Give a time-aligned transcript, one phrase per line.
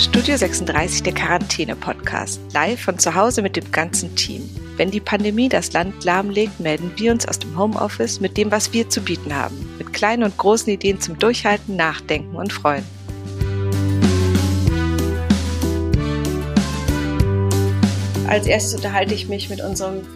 [0.00, 2.40] Studio 36, der Quarantäne-Podcast.
[2.54, 4.48] Live von zu Hause mit dem ganzen Team.
[4.78, 8.72] Wenn die Pandemie das Land lahmlegt, melden wir uns aus dem Homeoffice mit dem, was
[8.72, 9.74] wir zu bieten haben.
[9.76, 12.82] Mit kleinen und großen Ideen zum Durchhalten, Nachdenken und Freuen.
[18.26, 20.06] Als erstes unterhalte ich mich mit unserem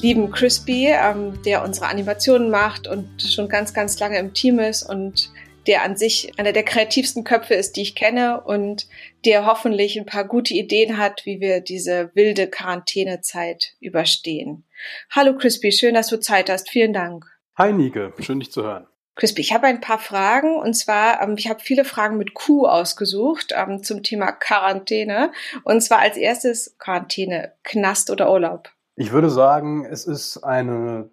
[0.00, 4.84] lieben Crispy, ähm, der unsere Animationen macht und schon ganz, ganz lange im Team ist
[4.84, 5.32] und
[5.70, 8.88] der an sich einer der kreativsten Köpfe ist, die ich kenne und
[9.24, 14.64] der hoffentlich ein paar gute Ideen hat, wie wir diese wilde Quarantänezeit überstehen.
[15.10, 16.68] Hallo Crispy, schön, dass du Zeit hast.
[16.70, 17.24] Vielen Dank.
[17.56, 18.88] Hi Nike, schön dich zu hören.
[19.14, 22.66] Crispy, ich habe ein paar Fragen und zwar, ähm, ich habe viele Fragen mit Q
[22.66, 25.30] ausgesucht ähm, zum Thema Quarantäne
[25.62, 28.70] und zwar als erstes Quarantäne, Knast oder Urlaub.
[28.96, 31.10] Ich würde sagen, es ist eine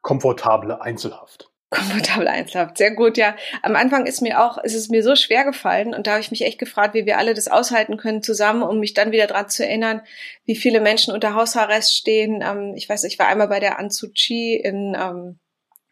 [0.00, 1.50] komfortable Einzelhaft.
[1.70, 3.36] Komfortable Einzelhaft, sehr gut, ja.
[3.62, 6.30] Am Anfang ist mir auch, ist es mir so schwer gefallen und da habe ich
[6.30, 9.50] mich echt gefragt, wie wir alle das aushalten können zusammen, um mich dann wieder daran
[9.50, 10.00] zu erinnern,
[10.46, 12.42] wie viele Menschen unter Hausarrest stehen.
[12.42, 15.38] Ähm, ich weiß, ich war einmal bei der Anzuchi in ähm,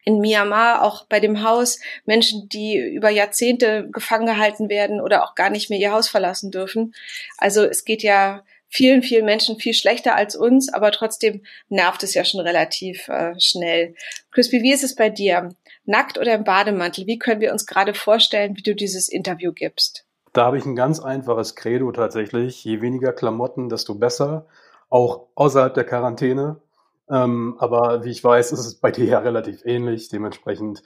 [0.06, 5.34] in Myanmar, auch bei dem Haus, Menschen, die über Jahrzehnte gefangen gehalten werden oder auch
[5.34, 6.94] gar nicht mehr ihr Haus verlassen dürfen.
[7.38, 12.14] Also es geht ja vielen, vielen Menschen viel schlechter als uns, aber trotzdem nervt es
[12.14, 13.96] ja schon relativ äh, schnell.
[14.30, 15.50] Crispy, wie ist es bei dir?
[15.86, 17.06] Nackt oder im Bademantel?
[17.06, 20.04] Wie können wir uns gerade vorstellen, wie du dieses Interview gibst?
[20.32, 22.62] Da habe ich ein ganz einfaches Credo tatsächlich.
[22.64, 24.46] Je weniger Klamotten, desto besser.
[24.90, 26.60] Auch außerhalb der Quarantäne.
[27.08, 30.08] Ähm, aber wie ich weiß, ist es bei dir ja relativ ähnlich.
[30.08, 30.82] Dementsprechend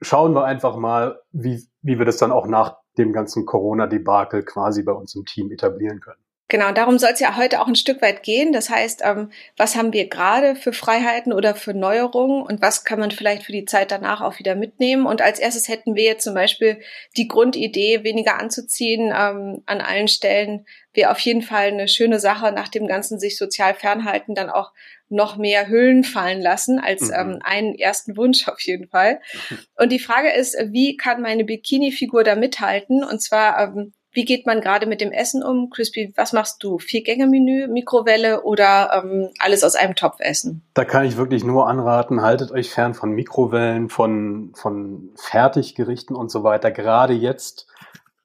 [0.00, 4.82] schauen wir einfach mal, wie, wie wir das dann auch nach dem ganzen Corona-Debakel quasi
[4.82, 6.23] bei uns im Team etablieren können.
[6.48, 8.52] Genau, darum soll es ja heute auch ein Stück weit gehen.
[8.52, 13.00] Das heißt, ähm, was haben wir gerade für Freiheiten oder für Neuerungen und was kann
[13.00, 15.06] man vielleicht für die Zeit danach auch wieder mitnehmen?
[15.06, 16.80] Und als erstes hätten wir jetzt zum Beispiel
[17.16, 22.52] die Grundidee, weniger anzuziehen ähm, an allen Stellen, wäre auf jeden Fall eine schöne Sache,
[22.52, 24.72] nach dem Ganzen sich sozial fernhalten, dann auch
[25.08, 27.14] noch mehr Hüllen fallen lassen als mhm.
[27.16, 29.20] ähm, einen ersten Wunsch auf jeden Fall.
[29.76, 33.02] Und die Frage ist, wie kann meine Bikini-Figur da mithalten?
[33.02, 35.70] Und zwar ähm, wie geht man gerade mit dem Essen um?
[35.70, 36.78] Crispy, was machst du?
[36.78, 40.62] Vier-Gänge-Menü, Mikrowelle oder ähm, alles aus einem Topf essen?
[40.74, 46.30] Da kann ich wirklich nur anraten, haltet euch fern von Mikrowellen, von, von Fertiggerichten und
[46.30, 46.70] so weiter.
[46.70, 47.66] Gerade jetzt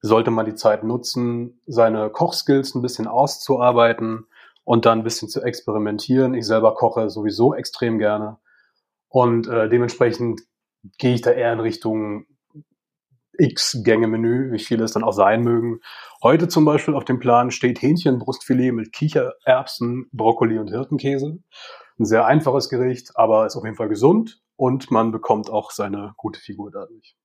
[0.02, 4.28] sollte man die Zeit nutzen, seine Kochskills ein bisschen auszuarbeiten
[4.64, 6.36] und dann ein bisschen zu experimentieren.
[6.36, 8.38] Ich selber koche sowieso extrem gerne.
[9.08, 10.42] Und äh, dementsprechend
[11.00, 12.26] gehe ich da eher in Richtung
[13.40, 15.80] X-Gänge-Menü, wie viele es dann auch sein mögen.
[16.22, 21.40] Heute zum Beispiel auf dem Plan steht Hähnchenbrustfilet mit Kichererbsen, Brokkoli und Hirtenkäse.
[21.98, 26.14] Ein sehr einfaches Gericht, aber ist auf jeden Fall gesund und man bekommt auch seine
[26.18, 27.16] gute Figur dadurch.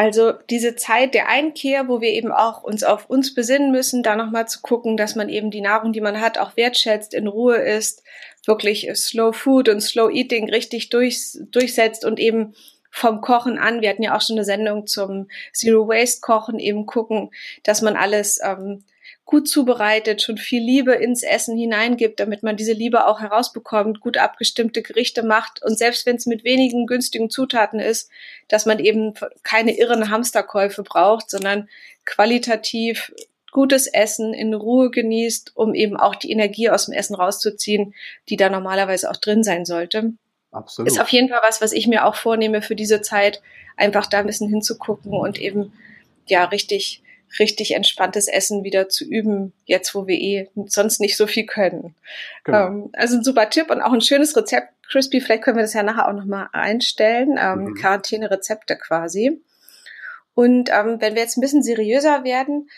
[0.00, 4.16] Also diese Zeit der Einkehr, wo wir eben auch uns auf uns besinnen müssen, da
[4.16, 7.56] nochmal zu gucken, dass man eben die Nahrung, die man hat, auch wertschätzt, in Ruhe
[7.56, 8.02] isst,
[8.46, 12.54] wirklich Slow Food und Slow Eating richtig durch, durchsetzt und eben
[12.90, 16.86] vom Kochen an, wir hatten ja auch schon eine Sendung zum Zero Waste Kochen, eben
[16.86, 17.30] gucken,
[17.62, 18.84] dass man alles ähm,
[19.24, 24.18] gut zubereitet, schon viel Liebe ins Essen hineingibt, damit man diese Liebe auch herausbekommt, gut
[24.18, 28.10] abgestimmte Gerichte macht und selbst wenn es mit wenigen günstigen Zutaten ist,
[28.48, 29.14] dass man eben
[29.44, 31.68] keine irren Hamsterkäufe braucht, sondern
[32.04, 33.12] qualitativ
[33.52, 37.94] gutes Essen in Ruhe genießt, um eben auch die Energie aus dem Essen rauszuziehen,
[38.28, 40.12] die da normalerweise auch drin sein sollte.
[40.52, 40.90] Absolut.
[40.90, 43.42] Ist auf jeden Fall was, was ich mir auch vornehme für diese Zeit,
[43.76, 45.72] einfach da ein bisschen hinzugucken und eben
[46.26, 47.02] ja richtig
[47.38, 51.94] richtig entspanntes Essen wieder zu üben, jetzt wo wir eh sonst nicht so viel können.
[52.44, 52.66] Genau.
[52.66, 55.20] Ähm, also ein super Tipp und auch ein schönes Rezept, Crispy.
[55.20, 57.38] Vielleicht können wir das ja nachher auch nochmal einstellen.
[57.40, 57.74] Ähm, mhm.
[57.74, 59.40] Quarantäne-Rezepte quasi.
[60.34, 62.68] Und ähm, wenn wir jetzt ein bisschen seriöser werden,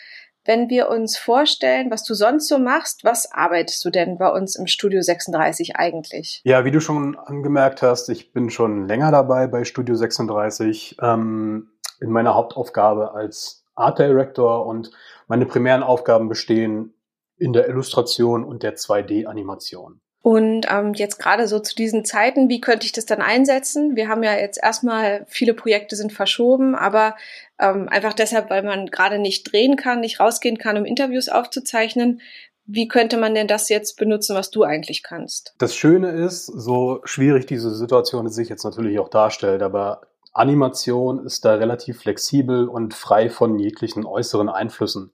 [0.45, 4.55] wenn wir uns vorstellen, was du sonst so machst, was arbeitest du denn bei uns
[4.55, 6.41] im Studio 36 eigentlich?
[6.43, 11.69] Ja, wie du schon angemerkt hast, ich bin schon länger dabei bei Studio 36 ähm,
[12.01, 14.91] in meiner Hauptaufgabe als Art Director und
[15.27, 16.93] meine primären Aufgaben bestehen
[17.37, 20.01] in der Illustration und der 2D-Animation.
[20.23, 23.97] Und ähm, jetzt gerade so zu diesen Zeiten, wie könnte ich das dann einsetzen?
[23.97, 27.17] Wir haben ja jetzt erstmal, viele Projekte sind verschoben, aber
[27.59, 32.21] ähm, einfach deshalb, weil man gerade nicht drehen kann, nicht rausgehen kann, um Interviews aufzuzeichnen.
[32.65, 35.55] Wie könnte man denn das jetzt benutzen, was du eigentlich kannst?
[35.57, 41.43] Das Schöne ist, so schwierig diese Situation sich jetzt natürlich auch darstellt, aber Animation ist
[41.43, 45.11] da relativ flexibel und frei von jeglichen äußeren Einflüssen.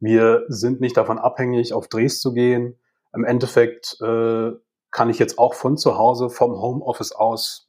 [0.00, 2.78] Wir sind nicht davon abhängig, auf Drehs zu gehen
[3.12, 4.52] im Endeffekt äh,
[4.90, 7.68] kann ich jetzt auch von zu Hause vom Homeoffice aus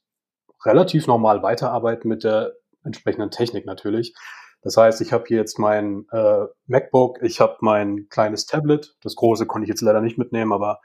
[0.66, 2.54] relativ normal weiterarbeiten mit der
[2.84, 4.14] entsprechenden Technik natürlich.
[4.62, 9.16] Das heißt, ich habe hier jetzt mein äh, MacBook, ich habe mein kleines Tablet, das
[9.16, 10.82] große konnte ich jetzt leider nicht mitnehmen, aber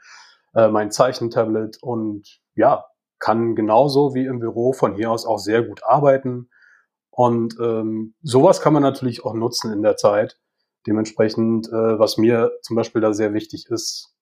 [0.53, 2.85] äh, mein Zeichentablet und ja,
[3.19, 6.49] kann genauso wie im Büro von hier aus auch sehr gut arbeiten.
[7.09, 10.37] Und ähm, sowas kann man natürlich auch nutzen in der Zeit.
[10.85, 14.14] Dementsprechend, äh, was mir zum Beispiel da sehr wichtig ist,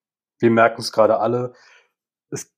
[0.44, 1.54] wir merken es gerade alle,
[2.30, 2.54] es,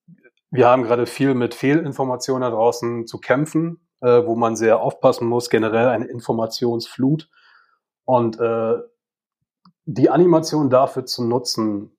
[0.49, 5.27] wir haben gerade viel mit Fehlinformationen da draußen zu kämpfen, äh, wo man sehr aufpassen
[5.27, 7.29] muss, generell eine Informationsflut.
[8.03, 8.77] Und äh,
[9.85, 11.95] die Animation dafür zu nutzen,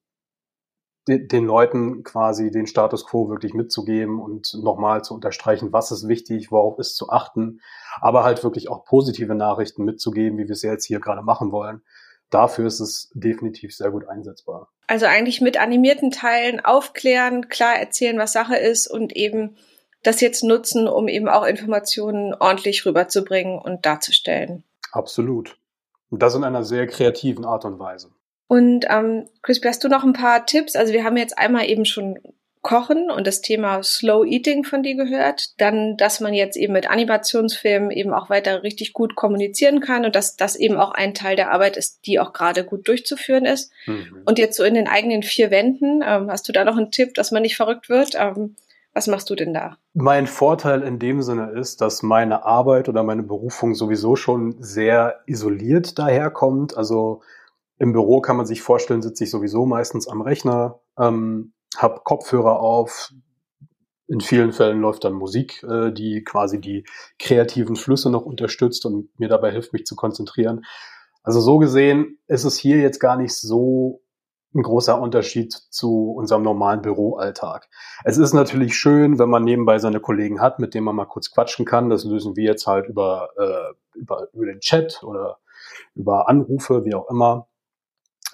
[1.09, 6.51] den Leuten quasi den Status quo wirklich mitzugeben und nochmal zu unterstreichen, was ist wichtig,
[6.51, 7.61] worauf ist zu achten,
[8.01, 11.83] aber halt wirklich auch positive Nachrichten mitzugeben, wie wir es jetzt hier gerade machen wollen.
[12.31, 14.73] Dafür ist es definitiv sehr gut einsetzbar.
[14.87, 19.57] Also eigentlich mit animierten Teilen aufklären, klar erzählen, was Sache ist und eben
[20.03, 24.63] das jetzt nutzen, um eben auch Informationen ordentlich rüberzubringen und darzustellen.
[24.93, 25.59] Absolut.
[26.11, 28.11] Und das in einer sehr kreativen Art und Weise.
[28.47, 30.77] Und ähm, Crispy, hast du noch ein paar Tipps?
[30.77, 32.21] Also wir haben jetzt einmal eben schon
[32.67, 35.61] Kochen und das Thema Slow Eating von dir gehört.
[35.61, 40.17] Dann, dass man jetzt eben mit Animationsfilmen eben auch weiter richtig gut kommunizieren kann und
[40.17, 43.73] dass das eben auch ein Teil der Arbeit ist, die auch gerade gut durchzuführen ist.
[43.87, 44.23] Mhm.
[44.25, 47.15] Und jetzt so in den eigenen vier Wänden, ähm, hast du da noch einen Tipp,
[47.15, 48.17] dass man nicht verrückt wird?
[48.19, 48.57] Ähm,
[48.93, 49.77] was machst du denn da?
[49.95, 55.21] Mein Vorteil in dem Sinne ist, dass meine Arbeit oder meine Berufung sowieso schon sehr
[55.27, 56.77] isoliert daherkommt.
[56.77, 57.23] Also
[57.79, 62.61] im Büro kann man sich vorstellen, sitze ich sowieso meistens am Rechner, ähm, habe Kopfhörer
[62.61, 63.13] auf.
[64.09, 66.85] In vielen Fällen läuft dann Musik, äh, die quasi die
[67.19, 70.65] kreativen Flüsse noch unterstützt und mir dabei hilft, mich zu konzentrieren.
[71.25, 74.01] Also so gesehen ist es hier jetzt gar nicht so
[74.55, 77.69] ein großer Unterschied zu unserem normalen Büroalltag.
[78.05, 81.31] Es ist natürlich schön, wenn man nebenbei seine Kollegen hat, mit denen man mal kurz
[81.31, 81.91] quatschen kann.
[81.91, 85.39] Das lösen wir jetzt halt über, äh, über, über den Chat oder
[85.95, 87.49] über Anrufe, wie auch immer.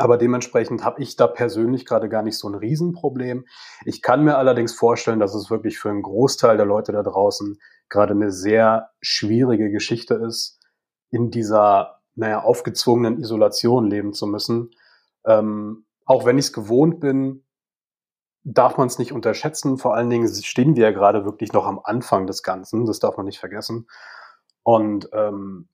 [0.02, 3.46] Aber dementsprechend habe ich da persönlich gerade gar nicht so ein Riesenproblem.
[3.84, 7.60] Ich kann mir allerdings vorstellen, dass es wirklich für einen Großteil der Leute da draußen
[7.88, 10.58] gerade eine sehr schwierige Geschichte ist,
[11.10, 14.70] in dieser, naja, aufgezwungenen Isolation leben zu müssen.
[15.24, 17.44] Ähm, auch wenn ich es gewohnt bin,
[18.42, 19.78] darf man es nicht unterschätzen.
[19.78, 22.86] Vor allen Dingen stehen wir ja gerade wirklich noch am Anfang des Ganzen.
[22.86, 23.86] Das darf man nicht vergessen.
[24.64, 25.68] Und ähm,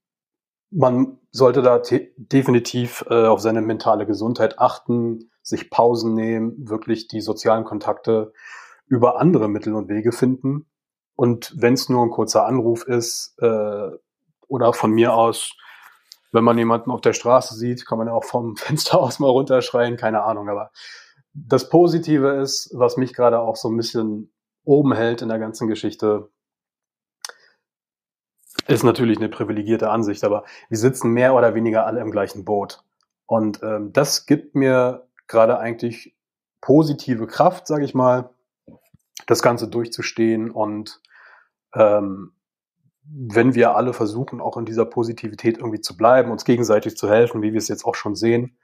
[0.71, 1.81] man sollte da
[2.17, 8.33] definitiv äh, auf seine mentale Gesundheit achten, sich Pausen nehmen, wirklich die sozialen Kontakte
[8.87, 10.67] über andere Mittel und Wege finden.
[11.15, 13.91] Und wenn es nur ein kurzer Anruf ist äh,
[14.47, 15.57] oder von mir aus,
[16.33, 19.31] wenn man jemanden auf der Straße sieht, kann man ja auch vom Fenster aus mal
[19.31, 20.49] runterschreien, keine Ahnung.
[20.49, 20.71] Aber
[21.33, 24.33] das Positive ist, was mich gerade auch so ein bisschen
[24.65, 26.31] oben hält in der ganzen Geschichte,
[28.69, 32.85] ist natürlich eine privilegierte Ansicht, aber wir sitzen mehr oder weniger alle im gleichen Boot.
[33.27, 36.15] Und ähm, das gibt mir gerade eigentlich
[36.61, 38.31] positive Kraft, sage ich mal,
[39.27, 40.51] das Ganze durchzustehen.
[40.51, 41.01] Und
[41.75, 42.33] ähm,
[43.05, 47.43] wenn wir alle versuchen, auch in dieser Positivität irgendwie zu bleiben, uns gegenseitig zu helfen,
[47.43, 48.59] wie wir es jetzt auch schon sehen,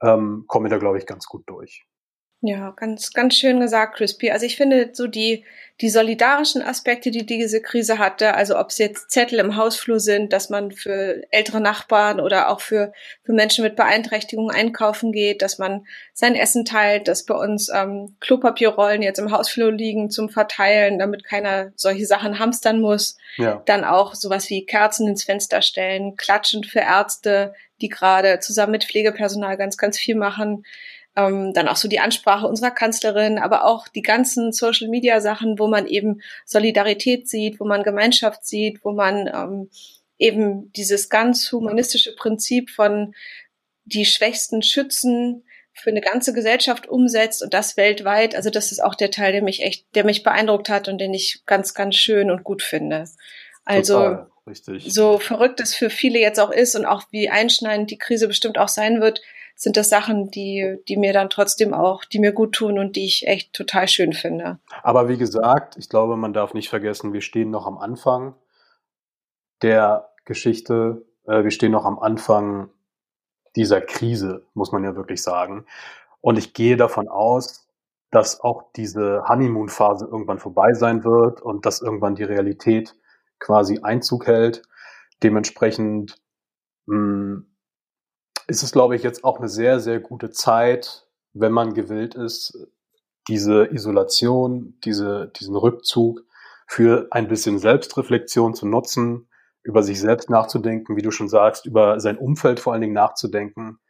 [0.00, 1.86] ähm, kommen wir da, glaube ich, ganz gut durch.
[2.48, 4.30] Ja, ganz, ganz schön gesagt, Crispy.
[4.30, 5.44] Also ich finde so die,
[5.80, 10.32] die solidarischen Aspekte, die diese Krise hatte, also ob es jetzt Zettel im Hausflur sind,
[10.32, 12.92] dass man für ältere Nachbarn oder auch für,
[13.24, 18.14] für Menschen mit Beeinträchtigungen einkaufen geht, dass man sein Essen teilt, dass bei uns ähm,
[18.20, 23.18] Klopapierrollen jetzt im Hausflur liegen zum Verteilen, damit keiner solche Sachen hamstern muss.
[23.38, 23.60] Ja.
[23.66, 28.84] Dann auch sowas wie Kerzen ins Fenster stellen, klatschen für Ärzte, die gerade zusammen mit
[28.84, 30.64] Pflegepersonal ganz, ganz viel machen
[31.16, 35.86] ähm, dann auch so die Ansprache unserer Kanzlerin, aber auch die ganzen Social-Media-Sachen, wo man
[35.86, 39.70] eben Solidarität sieht, wo man Gemeinschaft sieht, wo man ähm,
[40.18, 43.14] eben dieses ganz humanistische Prinzip von
[43.84, 48.34] die Schwächsten schützen für eine ganze Gesellschaft umsetzt und das weltweit.
[48.34, 51.12] Also das ist auch der Teil, der mich echt, der mich beeindruckt hat und den
[51.12, 53.04] ich ganz, ganz schön und gut finde.
[53.64, 57.98] Also Total, so verrückt es für viele jetzt auch ist und auch wie einschneidend die
[57.98, 59.20] Krise bestimmt auch sein wird,
[59.56, 63.06] sind das Sachen, die, die mir dann trotzdem auch, die mir gut tun und die
[63.06, 64.58] ich echt total schön finde.
[64.82, 68.34] Aber wie gesagt, ich glaube, man darf nicht vergessen, wir stehen noch am Anfang
[69.62, 71.06] der Geschichte.
[71.24, 72.68] Äh, wir stehen noch am Anfang
[73.56, 75.64] dieser Krise, muss man ja wirklich sagen.
[76.20, 77.66] Und ich gehe davon aus,
[78.10, 82.94] dass auch diese Honeymoon-Phase irgendwann vorbei sein wird und dass irgendwann die Realität
[83.38, 84.62] quasi Einzug hält.
[85.22, 86.20] Dementsprechend
[86.84, 87.55] mh, hm,
[88.46, 92.56] ist es, glaube ich, jetzt auch eine sehr, sehr gute Zeit, wenn man gewillt ist,
[93.28, 96.22] diese Isolation, diese, diesen Rückzug
[96.66, 99.28] für ein bisschen Selbstreflexion zu nutzen,
[99.62, 103.80] über sich selbst nachzudenken, wie du schon sagst, über sein Umfeld vor allen Dingen nachzudenken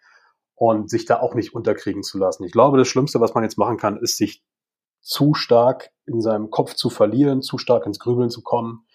[0.54, 2.44] und sich da auch nicht unterkriegen zu lassen.
[2.44, 4.42] Ich glaube, das Schlimmste, was man jetzt machen kann, ist sich
[5.02, 8.86] zu stark in seinem Kopf zu verlieren, zu stark ins Grübeln zu kommen.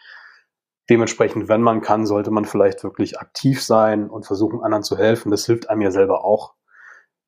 [0.91, 5.31] Dementsprechend, wenn man kann, sollte man vielleicht wirklich aktiv sein und versuchen, anderen zu helfen.
[5.31, 6.53] Das hilft einem ja selber auch.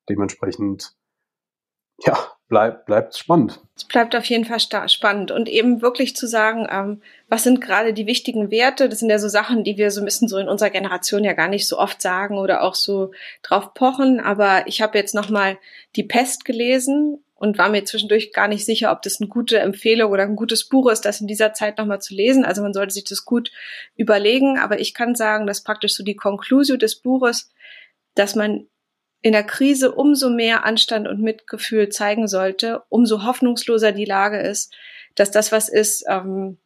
[0.06, 0.92] Dementsprechend,
[2.04, 2.14] ja,
[2.48, 3.62] bleibt bleibt spannend.
[3.74, 7.94] Es bleibt auf jeden Fall spannend und eben wirklich zu sagen, ähm, was sind gerade
[7.94, 8.90] die wichtigen Werte?
[8.90, 11.32] Das sind ja so Sachen, die wir so ein bisschen so in unserer Generation ja
[11.32, 14.20] gar nicht so oft sagen oder auch so drauf pochen.
[14.20, 15.56] Aber ich habe jetzt noch mal
[15.96, 20.10] die Pest gelesen und war mir zwischendurch gar nicht sicher, ob das eine gute Empfehlung
[20.10, 22.46] oder ein gutes Buch ist, das in dieser Zeit nochmal zu lesen.
[22.46, 23.52] Also man sollte sich das gut
[23.96, 24.58] überlegen.
[24.58, 27.52] Aber ich kann sagen, dass praktisch so die Konklusio des Buches,
[28.14, 28.66] dass man
[29.20, 34.74] in der Krise umso mehr Anstand und Mitgefühl zeigen sollte, umso hoffnungsloser die Lage ist,
[35.14, 36.56] dass das was ist, ähm,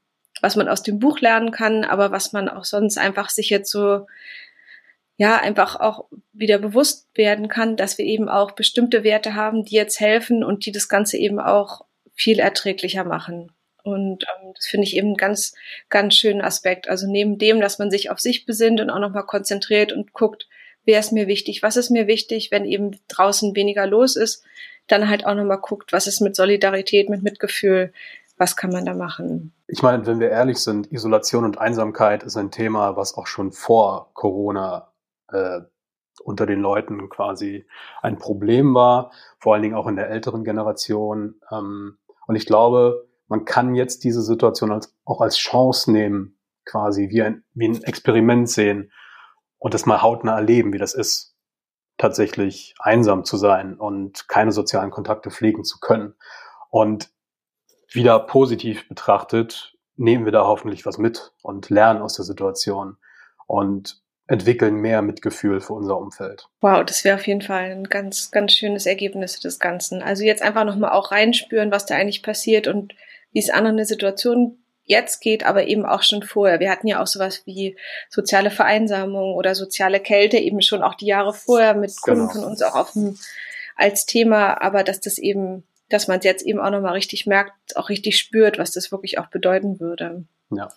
[0.41, 3.73] was man aus dem Buch lernen kann, aber was man auch sonst einfach sich jetzt
[3.73, 4.07] so
[5.19, 9.75] ja, einfach auch wieder bewusst werden kann, dass wir eben auch bestimmte Werte haben, die
[9.75, 11.85] jetzt helfen und die das Ganze eben auch
[12.15, 13.51] viel erträglicher machen.
[13.83, 15.55] Und ähm, das finde ich eben einen ganz,
[15.89, 16.89] ganz schönen Aspekt.
[16.89, 20.49] Also neben dem, dass man sich auf sich besinnt und auch nochmal konzentriert und guckt,
[20.85, 24.45] wer ist mir wichtig, was ist mir wichtig, wenn eben draußen weniger los ist,
[24.87, 27.93] dann halt auch nochmal guckt, was ist mit Solidarität, mit Mitgefühl,
[28.37, 29.53] was kann man da machen?
[29.67, 33.51] Ich meine, wenn wir ehrlich sind, Isolation und Einsamkeit ist ein Thema, was auch schon
[33.51, 34.93] vor Corona
[35.33, 35.61] äh,
[36.25, 37.67] unter den Leuten quasi
[38.03, 41.41] ein Problem war, vor allen Dingen auch in der älteren Generation.
[41.51, 47.09] Ähm, und ich glaube, man kann jetzt diese Situation als, auch als Chance nehmen, quasi
[47.11, 48.93] wie ein, wie ein Experiment sehen
[49.59, 51.37] und das mal hautnah erleben, wie das ist,
[51.97, 56.15] tatsächlich einsam zu sein und keine sozialen Kontakte pflegen zu können.
[56.71, 57.11] Und
[57.91, 62.99] wieder positiv betrachtet, nehmen wir da hoffentlich was mit und lernen aus der Situation.
[63.47, 66.49] Und entwickeln mehr Mitgefühl für unser Umfeld.
[66.61, 70.03] Wow, das wäre auf jeden Fall ein ganz, ganz schönes Ergebnis des Ganzen.
[70.03, 72.95] Also jetzt einfach nochmal auch reinspüren, was da eigentlich passiert und
[73.33, 76.61] wie es anderen eine Situation jetzt geht, aber eben auch schon vorher.
[76.61, 77.77] Wir hatten ja auch sowas wie
[78.11, 82.33] soziale Vereinsamung oder soziale Kälte eben schon auch die Jahre vorher mit Kunden genau.
[82.33, 83.19] von uns auch auf dem,
[83.77, 87.77] als Thema, aber dass das eben, dass man es jetzt eben auch nochmal richtig merkt,
[87.77, 90.25] auch richtig spürt, was das wirklich auch bedeuten würde.
[90.51, 90.69] Ja.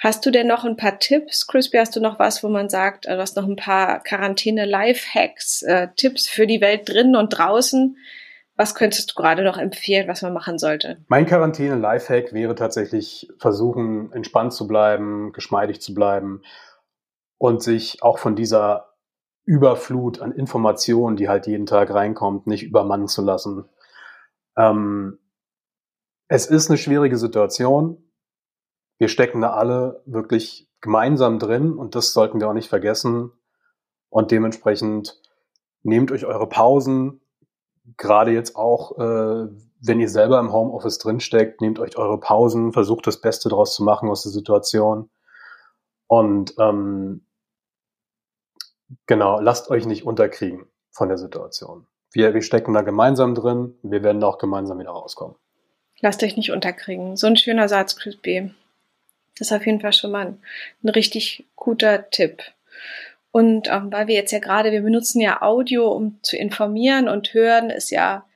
[0.00, 1.76] Hast du denn noch ein paar Tipps, Crispy?
[1.76, 5.88] Hast du noch was, wo man sagt, äh, du hast noch ein paar Quarantäne-Life-Hacks, äh,
[5.94, 7.98] Tipps für die Welt drinnen und draußen?
[8.56, 11.04] Was könntest du gerade noch empfehlen, was man machen sollte?
[11.08, 16.42] Mein Quarantäne-Lifehack wäre tatsächlich versuchen, entspannt zu bleiben, geschmeidig zu bleiben
[17.36, 18.94] und sich auch von dieser
[19.44, 23.68] Überflut an Informationen, die halt jeden Tag reinkommt, nicht übermannen zu lassen.
[24.56, 25.18] Ähm,
[26.28, 28.09] es ist eine schwierige Situation
[29.00, 33.32] wir stecken da alle wirklich gemeinsam drin und das sollten wir auch nicht vergessen.
[34.10, 35.18] Und dementsprechend
[35.82, 37.22] nehmt euch eure Pausen,
[37.96, 39.48] gerade jetzt auch, äh,
[39.80, 43.82] wenn ihr selber im Homeoffice drinsteckt, nehmt euch eure Pausen, versucht das Beste draus zu
[43.82, 45.08] machen aus der Situation.
[46.06, 47.24] Und ähm,
[49.06, 51.86] genau, lasst euch nicht unterkriegen von der Situation.
[52.12, 55.36] Wir, wir stecken da gemeinsam drin, wir werden da auch gemeinsam wieder rauskommen.
[56.00, 57.16] Lasst euch nicht unterkriegen.
[57.16, 58.50] So ein schöner Satz, Chris B.
[59.40, 60.42] Das ist auf jeden Fall schon mal ein,
[60.84, 62.42] ein richtig guter Tipp.
[63.32, 67.32] Und ähm, weil wir jetzt ja gerade, wir benutzen ja Audio, um zu informieren und
[67.32, 68.26] hören ist ja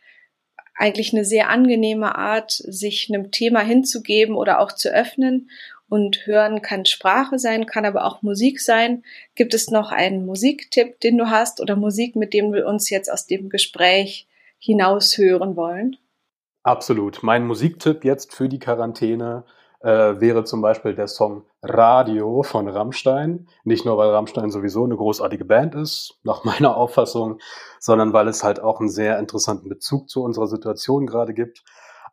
[0.75, 5.51] eigentlich eine sehr angenehme Art, sich einem Thema hinzugeben oder auch zu öffnen.
[5.91, 9.05] Und hören kann Sprache sein, kann aber auch Musik sein.
[9.35, 13.13] Gibt es noch einen Musiktipp, den du hast oder Musik, mit dem wir uns jetzt
[13.13, 14.27] aus dem Gespräch
[14.59, 15.99] hinaus hören wollen?
[16.63, 17.23] Absolut.
[17.23, 19.45] Mein Musiktipp jetzt für die Quarantäne
[19.85, 23.47] äh, wäre zum Beispiel der Song Radio von Rammstein.
[23.65, 27.39] Nicht nur, weil Rammstein sowieso eine großartige Band ist, nach meiner Auffassung,
[27.79, 31.63] sondern weil es halt auch einen sehr interessanten Bezug zu unserer Situation gerade gibt.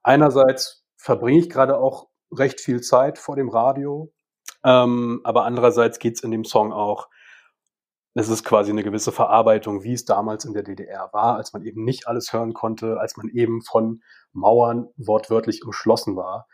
[0.04, 4.12] Einerseits verbringe ich gerade auch recht viel Zeit vor dem Radio,
[4.66, 7.08] ähm, aber andererseits geht es in dem Song auch
[8.14, 11.64] es ist quasi eine gewisse Verarbeitung, wie es damals in der DDR war, als man
[11.64, 14.02] eben nicht alles hören konnte, als man eben von
[14.34, 16.48] Mauern wortwörtlich umschlossen war.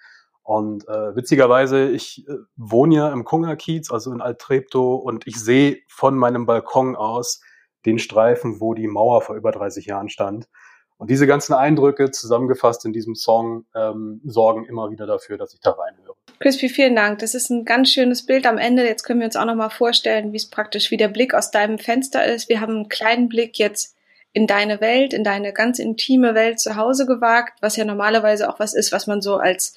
[0.47, 5.79] Und äh, witzigerweise, ich äh, wohne ja im Kungerkiez, also in Altreptow, und ich sehe
[5.89, 7.41] von meinem Balkon aus
[7.85, 10.47] den Streifen, wo die Mauer vor über 30 Jahren stand.
[10.95, 15.59] Und diese ganzen Eindrücke zusammengefasst in diesem Song ähm, sorgen immer wieder dafür, dass ich
[15.59, 16.15] da reinhöre.
[16.39, 17.19] Crispy, vielen Dank.
[17.19, 18.85] Das ist ein ganz schönes Bild am Ende.
[18.85, 21.77] Jetzt können wir uns auch nochmal vorstellen, wie es praktisch wie der Blick aus deinem
[21.77, 22.47] Fenster ist.
[22.47, 23.97] Wir haben einen kleinen Blick jetzt
[24.31, 28.61] in deine Welt, in deine ganz intime Welt zu Hause gewagt, was ja normalerweise auch
[28.61, 29.73] was ist, was man so als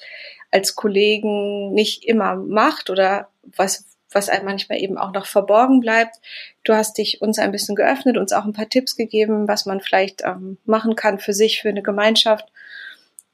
[0.51, 6.17] als Kollegen nicht immer macht oder was, was einem manchmal eben auch noch verborgen bleibt.
[6.63, 9.79] Du hast dich uns ein bisschen geöffnet, uns auch ein paar Tipps gegeben, was man
[9.79, 12.51] vielleicht ähm, machen kann für sich, für eine Gemeinschaft.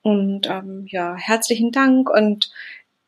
[0.02, 2.52] Und ähm, ja, herzlichen Dank und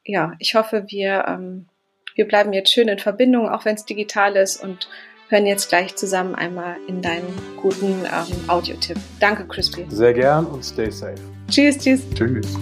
[0.04, 1.68] ja, ich hoffe, wir, ähm,
[2.16, 4.90] wir bleiben jetzt schön in Verbindung, auch wenn es digital ist und
[5.30, 7.28] hören jetzt gleich zusammen einmal in deinen
[7.62, 8.98] guten ähm, Audiotipp.
[9.20, 9.86] Danke, Crispy.
[9.90, 11.22] Sehr gern und stay safe.
[11.48, 12.02] Tschüss, tschüss.
[12.16, 12.58] Tschüss.